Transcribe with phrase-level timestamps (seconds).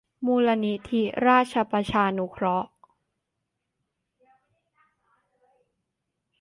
[0.25, 2.69] มูลนิธิราชประชานุเคราะห์